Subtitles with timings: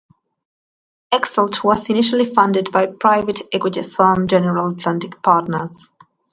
[1.13, 5.91] Exult was initially funded by private-equity firm General Atlantic Partners.